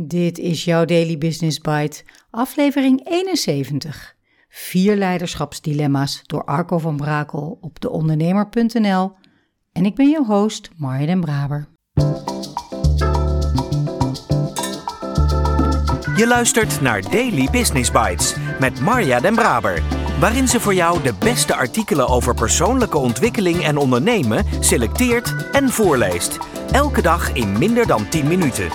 [0.00, 4.14] Dit is jouw Daily Business Bite, aflevering 71.
[4.48, 9.12] Vier leiderschapsdilemma's door Arco van Brakel op deondernemer.nl.
[9.72, 11.68] En ik ben jouw host, Marja den Braber.
[16.16, 19.82] Je luistert naar Daily Business Bites met Marja den Braber,
[20.20, 26.38] waarin ze voor jou de beste artikelen over persoonlijke ontwikkeling en ondernemen selecteert en voorleest.
[26.72, 28.68] Elke dag in minder dan 10 minuten.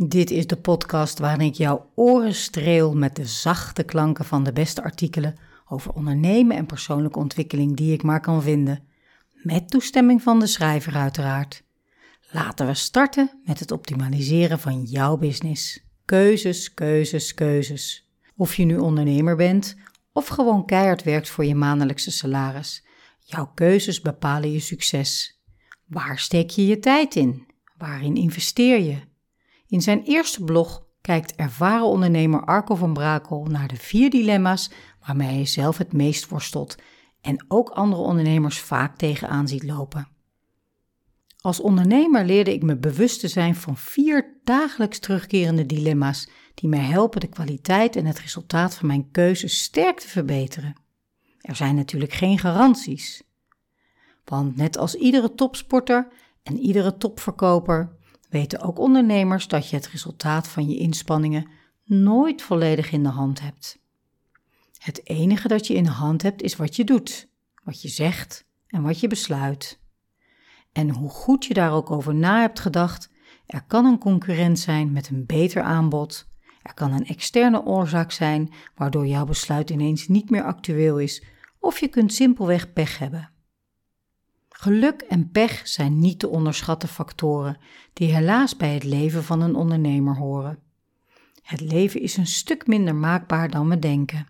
[0.00, 4.52] Dit is de podcast waarin ik jouw oren streel met de zachte klanken van de
[4.52, 5.34] beste artikelen
[5.68, 8.82] over ondernemen en persoonlijke ontwikkeling die ik maar kan vinden.
[9.32, 11.62] Met toestemming van de schrijver uiteraard.
[12.30, 15.84] Laten we starten met het optimaliseren van jouw business.
[16.04, 18.08] Keuzes, keuzes, keuzes.
[18.36, 19.76] Of je nu ondernemer bent
[20.12, 22.84] of gewoon keihard werkt voor je maandelijkse salaris.
[23.18, 25.40] Jouw keuzes bepalen je succes.
[25.86, 27.46] Waar steek je je tijd in?
[27.76, 29.07] Waarin investeer je?
[29.68, 34.70] In zijn eerste blog kijkt ervaren ondernemer Arco van Brakel naar de vier dilemma's
[35.06, 36.76] waarmee hij zelf het meest worstelt
[37.20, 40.08] en ook andere ondernemers vaak tegenaan ziet lopen.
[41.40, 46.84] Als ondernemer leerde ik me bewust te zijn van vier dagelijks terugkerende dilemma's die mij
[46.84, 50.74] helpen de kwaliteit en het resultaat van mijn keuzes sterk te verbeteren.
[51.40, 53.22] Er zijn natuurlijk geen garanties.
[54.24, 56.08] Want net als iedere topsporter
[56.42, 57.97] en iedere topverkoper
[58.28, 61.46] weten ook ondernemers dat je het resultaat van je inspanningen
[61.84, 63.78] nooit volledig in de hand hebt.
[64.78, 67.28] Het enige dat je in de hand hebt is wat je doet,
[67.64, 69.80] wat je zegt en wat je besluit.
[70.72, 73.10] En hoe goed je daar ook over na hebt gedacht,
[73.46, 76.26] er kan een concurrent zijn met een beter aanbod.
[76.62, 81.22] Er kan een externe oorzaak zijn waardoor jouw besluit ineens niet meer actueel is,
[81.58, 83.30] of je kunt simpelweg pech hebben.
[84.60, 87.58] Geluk en pech zijn niet te onderschatten factoren
[87.92, 90.58] die helaas bij het leven van een ondernemer horen.
[91.42, 94.26] Het leven is een stuk minder maakbaar dan we denken.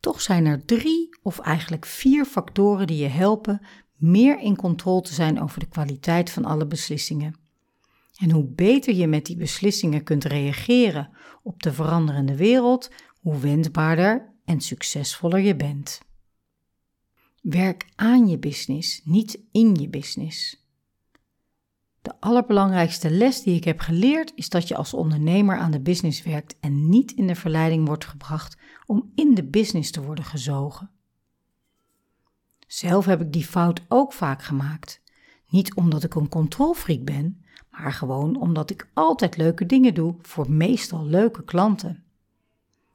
[0.00, 3.66] Toch zijn er drie of eigenlijk vier factoren die je helpen
[3.96, 7.34] meer in controle te zijn over de kwaliteit van alle beslissingen.
[8.16, 11.10] En hoe beter je met die beslissingen kunt reageren
[11.42, 16.00] op de veranderende wereld, hoe wendbaarder en succesvoller je bent.
[17.40, 20.68] Werk aan je business, niet in je business.
[22.02, 26.22] De allerbelangrijkste les die ik heb geleerd is dat je als ondernemer aan de business
[26.22, 28.56] werkt en niet in de verleiding wordt gebracht
[28.86, 30.90] om in de business te worden gezogen.
[32.66, 35.02] Zelf heb ik die fout ook vaak gemaakt.
[35.48, 40.50] Niet omdat ik een controlfreak ben, maar gewoon omdat ik altijd leuke dingen doe voor
[40.50, 42.04] meestal leuke klanten.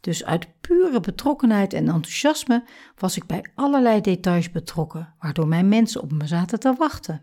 [0.00, 2.64] Dus uit pure betrokkenheid en enthousiasme
[2.96, 7.22] was ik bij allerlei details betrokken, waardoor mijn mensen op me zaten te wachten.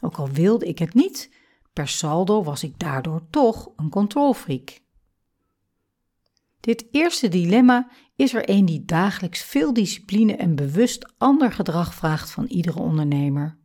[0.00, 1.30] Ook al wilde ik het niet,
[1.72, 4.82] per saldo was ik daardoor toch een controlfreak.
[6.60, 12.30] Dit eerste dilemma is er een die dagelijks veel discipline en bewust ander gedrag vraagt
[12.30, 13.58] van iedere ondernemer.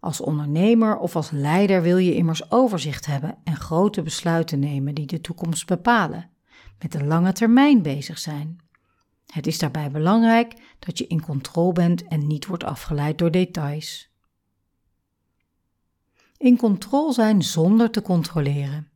[0.00, 5.06] Als ondernemer of als leider wil je immers overzicht hebben en grote besluiten nemen die
[5.06, 6.30] de toekomst bepalen,
[6.78, 8.58] met de lange termijn bezig zijn.
[9.26, 14.12] Het is daarbij belangrijk dat je in controle bent en niet wordt afgeleid door details.
[16.36, 18.88] In controle zijn zonder te controleren.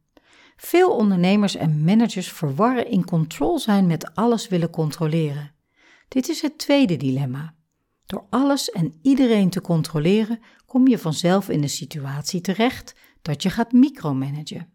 [0.56, 5.52] Veel ondernemers en managers verwarren in control zijn met alles willen controleren.
[6.08, 7.54] Dit is het tweede dilemma.
[8.06, 13.50] Door alles en iedereen te controleren, kom je vanzelf in de situatie terecht dat je
[13.50, 14.72] gaat micromanagen.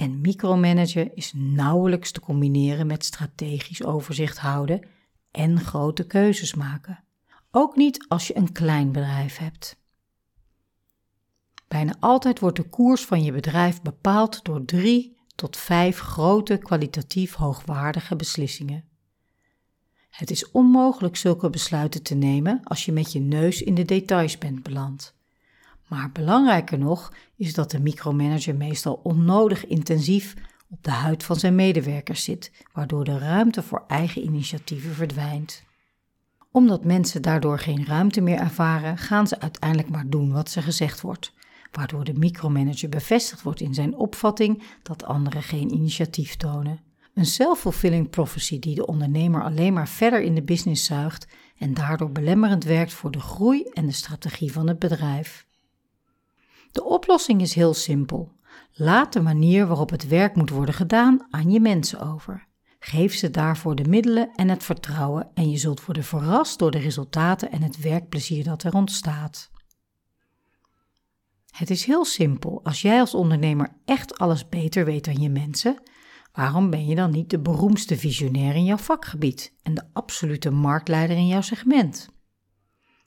[0.00, 4.86] En micromanagen is nauwelijks te combineren met strategisch overzicht houden
[5.30, 7.04] en grote keuzes maken.
[7.50, 9.76] Ook niet als je een klein bedrijf hebt.
[11.68, 17.34] Bijna altijd wordt de koers van je bedrijf bepaald door drie tot vijf grote kwalitatief
[17.34, 18.84] hoogwaardige beslissingen.
[20.10, 24.38] Het is onmogelijk zulke besluiten te nemen als je met je neus in de details
[24.38, 25.14] bent beland.
[25.90, 30.34] Maar belangrijker nog is dat de micromanager meestal onnodig intensief
[30.68, 35.62] op de huid van zijn medewerkers zit, waardoor de ruimte voor eigen initiatieven verdwijnt.
[36.50, 41.00] Omdat mensen daardoor geen ruimte meer ervaren, gaan ze uiteindelijk maar doen wat ze gezegd
[41.00, 41.32] wordt,
[41.72, 46.80] waardoor de micromanager bevestigd wordt in zijn opvatting dat anderen geen initiatief tonen.
[47.14, 51.26] Een self-fulfilling prophecy die de ondernemer alleen maar verder in de business zuigt
[51.58, 55.48] en daardoor belemmerend werkt voor de groei en de strategie van het bedrijf.
[56.72, 58.32] De oplossing is heel simpel.
[58.72, 62.48] Laat de manier waarop het werk moet worden gedaan aan je mensen over.
[62.78, 66.78] Geef ze daarvoor de middelen en het vertrouwen en je zult worden verrast door de
[66.78, 69.50] resultaten en het werkplezier dat er ontstaat.
[71.50, 72.60] Het is heel simpel.
[72.64, 75.82] Als jij als ondernemer echt alles beter weet dan je mensen,
[76.32, 81.16] waarom ben je dan niet de beroemdste visionair in jouw vakgebied en de absolute marktleider
[81.16, 82.08] in jouw segment?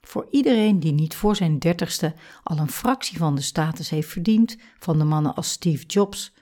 [0.04, 4.56] Voor iedereen die niet voor zijn dertigste al een fractie van de status heeft verdiend
[4.78, 6.32] van de mannen als Steve Jobs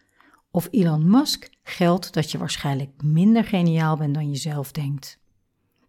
[0.50, 5.20] of Elon Musk, geldt dat je waarschijnlijk minder geniaal bent dan je zelf denkt.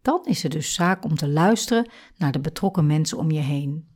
[0.01, 3.87] Dan is het dus zaak om te luisteren naar de betrokken mensen om je heen.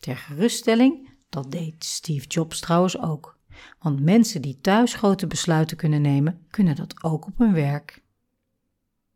[0.00, 3.38] Ter geruststelling, dat deed Steve Jobs trouwens ook.
[3.78, 8.02] Want mensen die thuis grote besluiten kunnen nemen, kunnen dat ook op hun werk.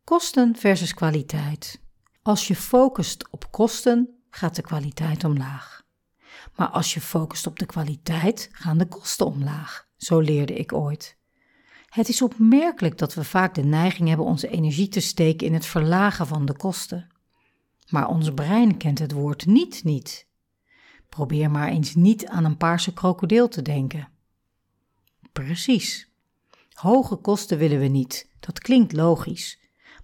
[0.03, 1.80] Kosten versus kwaliteit.
[2.23, 5.85] Als je focust op kosten, gaat de kwaliteit omlaag.
[6.55, 9.87] Maar als je focust op de kwaliteit, gaan de kosten omlaag.
[9.97, 11.17] Zo leerde ik ooit.
[11.85, 15.65] Het is opmerkelijk dat we vaak de neiging hebben onze energie te steken in het
[15.65, 17.07] verlagen van de kosten.
[17.89, 20.27] Maar ons brein kent het woord niet niet.
[21.09, 24.09] Probeer maar eens niet aan een paarse krokodil te denken.
[25.31, 26.11] Precies.
[26.73, 29.60] Hoge kosten willen we niet, dat klinkt logisch.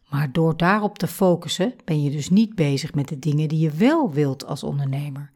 [0.10, 3.72] Maar door daarop te focussen ben je dus niet bezig met de dingen die je
[3.72, 5.32] wel wilt als ondernemer.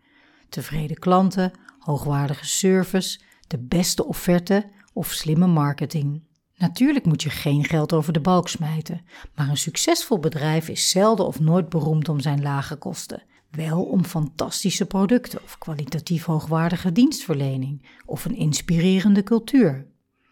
[0.50, 6.24] Tevreden klanten, hoogwaardige service, de beste offerte of slimme marketing.
[6.58, 9.02] Natuurlijk moet je geen geld over de balk smijten,
[9.36, 13.24] maar een succesvol bedrijf is zelden of nooit beroemd om zijn lage kosten.
[13.52, 19.91] Wel om fantastische producten of kwalitatief hoogwaardige dienstverlening of een inspirerende cultuur.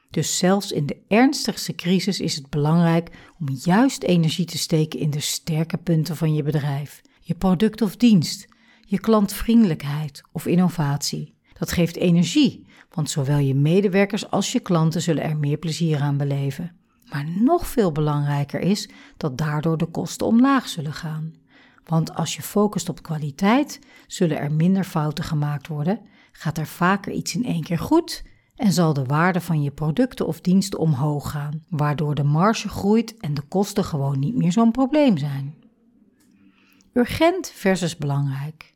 [0.10, 3.10] Dus zelfs in de ernstigste crisis is het belangrijk
[3.40, 7.96] om juist energie te steken in de sterke punten van je bedrijf, je product of
[7.96, 8.48] dienst,
[8.86, 11.34] je klantvriendelijkheid of innovatie.
[11.54, 16.18] Dat geeft energie, want zowel je medewerkers als je klanten zullen er meer plezier aan
[16.18, 16.76] beleven.
[17.12, 21.34] Maar nog veel belangrijker is dat daardoor de kosten omlaag zullen gaan.
[21.86, 26.00] Want als je focust op kwaliteit, zullen er minder fouten gemaakt worden,
[26.32, 28.24] gaat er vaker iets in één keer goed
[28.60, 33.18] en zal de waarde van je producten of diensten omhoog gaan, waardoor de marge groeit
[33.18, 35.56] en de kosten gewoon niet meer zo'n probleem zijn.
[36.94, 38.74] Urgent versus belangrijk.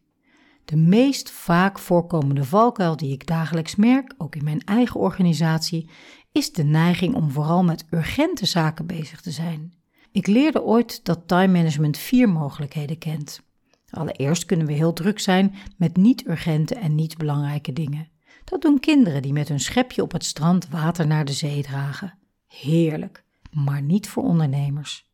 [0.65, 5.89] De meest vaak voorkomende valkuil die ik dagelijks merk, ook in mijn eigen organisatie,
[6.31, 9.73] is de neiging om vooral met urgente zaken bezig te zijn.
[10.11, 13.41] Ik leerde ooit dat time management vier mogelijkheden kent.
[13.89, 18.12] Allereerst kunnen we heel druk zijn met niet urgente en niet belangrijke dingen.
[18.43, 22.17] Dat doen kinderen die met hun schepje op het strand water naar de zee dragen.
[22.47, 25.11] Heerlijk, maar niet voor ondernemers.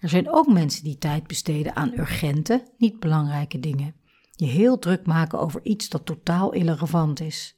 [0.00, 3.94] Er zijn ook mensen die tijd besteden aan urgente, niet belangrijke dingen.
[4.30, 7.56] Je heel druk maken over iets dat totaal irrelevant is.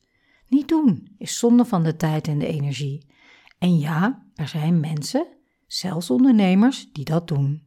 [0.49, 3.06] Niet doen is zonde van de tijd en de energie.
[3.58, 5.26] En ja, er zijn mensen,
[5.67, 7.62] zelfs ondernemers, die dat doen.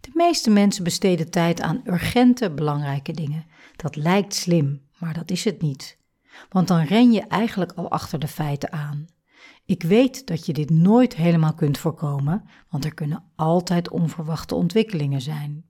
[0.00, 3.46] De meeste mensen besteden tijd aan urgente, belangrijke dingen.
[3.76, 5.99] Dat lijkt slim, maar dat is het niet
[6.48, 9.06] want dan ren je eigenlijk al achter de feiten aan.
[9.64, 15.20] Ik weet dat je dit nooit helemaal kunt voorkomen, want er kunnen altijd onverwachte ontwikkelingen
[15.20, 15.64] zijn.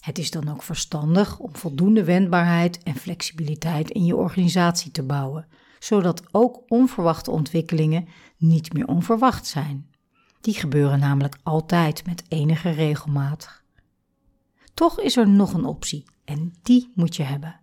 [0.00, 5.46] Het is dan ook verstandig om voldoende wendbaarheid en flexibiliteit in je organisatie te bouwen,
[5.78, 9.90] zodat ook onverwachte ontwikkelingen niet meer onverwacht zijn.
[10.40, 13.62] Die gebeuren namelijk altijd met enige regelmaat.
[14.74, 17.60] Toch is er nog een optie en die moet je hebben.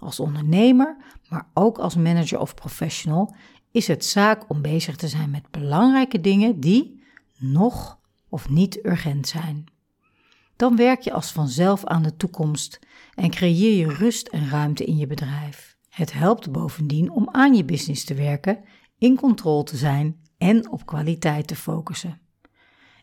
[0.00, 0.96] Als ondernemer,
[1.28, 3.34] maar ook als manager of professional,
[3.70, 7.02] is het zaak om bezig te zijn met belangrijke dingen die
[7.38, 7.98] nog
[8.28, 9.64] of niet urgent zijn.
[10.56, 12.78] Dan werk je als vanzelf aan de toekomst
[13.14, 15.76] en creëer je rust en ruimte in je bedrijf.
[15.88, 18.64] Het helpt bovendien om aan je business te werken,
[18.98, 22.20] in controle te zijn en op kwaliteit te focussen.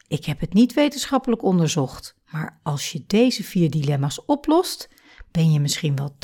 [0.07, 4.89] Ik heb het niet wetenschappelijk onderzocht, maar als je deze vier dilemma's oplost,
[5.37, 6.15] ben je misschien wel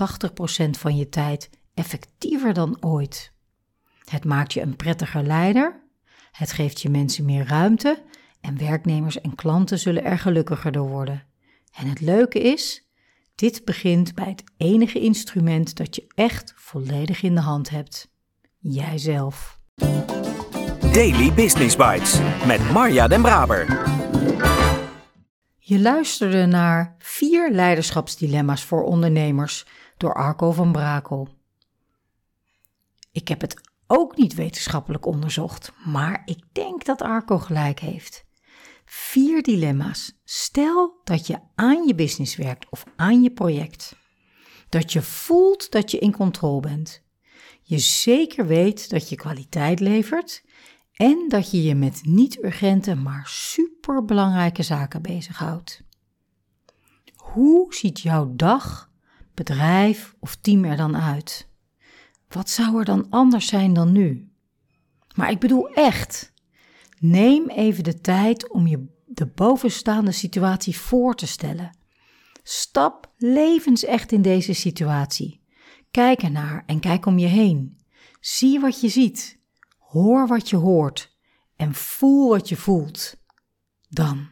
[0.65, 3.31] 80% van je tijd effectiever dan ooit.
[4.05, 5.81] Het maakt je een prettiger leider,
[6.31, 8.03] het geeft je mensen meer ruimte
[8.41, 11.23] en werknemers en klanten zullen er gelukkiger door worden.
[11.71, 12.87] En het leuke is,
[13.35, 18.09] dit begint bij het enige instrument dat je echt volledig in de hand hebt:
[18.59, 19.59] jijzelf.
[20.93, 24.02] Daily Business Bites met Marja Den Braber.
[25.65, 29.65] Je luisterde naar vier leiderschapsdilemma's voor ondernemers
[29.97, 31.29] door Arco van Brakel.
[33.11, 38.25] Ik heb het ook niet wetenschappelijk onderzocht, maar ik denk dat Arco gelijk heeft.
[38.85, 40.19] Vier dilemma's.
[40.23, 43.95] Stel dat je aan je business werkt of aan je project.
[44.69, 47.03] Dat je voelt dat je in controle bent.
[47.61, 50.43] Je zeker weet dat je kwaliteit levert
[50.93, 53.27] En dat je je met niet-urgente, maar
[53.83, 55.83] superbelangrijke zaken bezighoudt.
[57.15, 58.91] Hoe ziet jouw dag,
[59.33, 61.49] bedrijf of team er dan uit?
[62.27, 64.31] Wat zou er dan anders zijn dan nu?
[65.15, 66.33] Maar ik bedoel echt.
[66.99, 71.77] Neem even de tijd om je de bovenstaande situatie voor te stellen.
[72.43, 75.41] Stap levensecht in deze situatie.
[75.91, 77.77] Kijk ernaar en kijk om je heen.
[78.19, 79.39] Zie wat je ziet.
[79.77, 81.17] Hoor wat je hoort.
[81.55, 83.21] En voel wat je voelt.
[83.93, 84.27] Dan.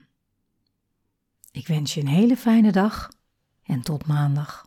[1.52, 3.10] Ik wens je een hele fijne dag
[3.64, 4.66] en tot maandag.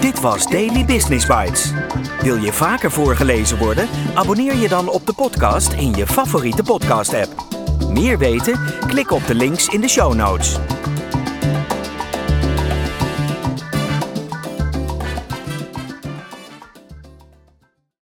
[0.00, 1.72] Dit was Daily Business Bites.
[2.20, 3.88] Wil je vaker voorgelezen worden?
[4.14, 7.46] Abonneer je dan op de podcast in je favoriete podcast-app.
[7.90, 8.60] Meer weten?
[8.86, 10.58] Klik op de links in de show notes.